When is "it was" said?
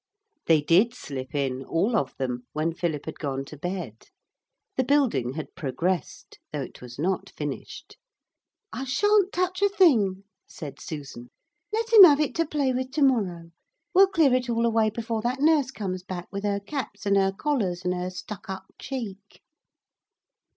6.63-6.97